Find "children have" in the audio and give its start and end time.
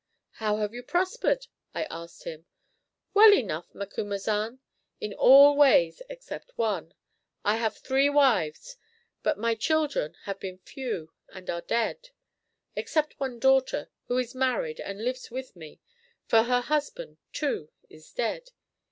9.53-10.39